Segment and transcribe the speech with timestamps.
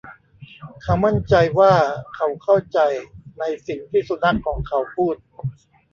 [0.83, 1.73] เขามั่นใจว่า
[2.15, 2.79] เขาเข้าใจ
[3.39, 5.15] ในสิ่งที่สุนัขของเขาพูด